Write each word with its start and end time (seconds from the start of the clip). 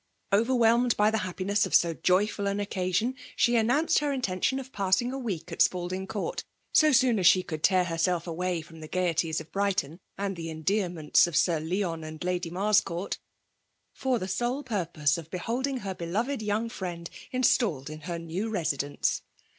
Overwhelmed 0.33 0.97
by 0.97 1.11
the 1.11 1.19
happiness 1.19 1.67
of 1.67 1.75
so 1.75 1.93
joyful 1.93 2.47
an 2.47 2.59
occasion, 2.59 3.13
she 3.35 3.55
announced 3.55 4.01
ier 4.01 4.11
intention 4.11 4.57
of 4.57 4.71
passing 4.71 5.13
a 5.13 5.19
week 5.19 5.51
at 5.51 5.61
Spalding 5.61 6.07
Court, 6.07 6.43
so 6.73 6.91
soon 6.91 7.19
as 7.19 7.27
she 7.27 7.43
could 7.43 7.61
tear 7.61 7.83
herself 7.83 8.25
away 8.25 8.61
from 8.61 8.79
the 8.79 8.87
gaieties 8.87 9.39
of 9.39 9.51
Brighton, 9.51 9.99
and 10.17 10.35
the 10.35 10.49
endearments 10.49 11.27
of 11.27 11.37
Sir 11.37 11.59
Leon 11.59 12.03
and 12.03 12.23
Lady 12.23 12.49
Marscourt, 12.49 13.19
for 13.93 14.17
the 14.17 14.27
sole 14.27 14.63
purpose 14.63 15.19
of 15.19 15.29
beholding 15.29 15.81
her 15.85 15.93
beloved 15.93 16.41
young 16.41 16.67
fri^^* 16.67 17.07
installed 17.31 17.87
in 17.91 17.99
her 17.99 18.17
new 18.17 18.49
residence. 18.49 19.21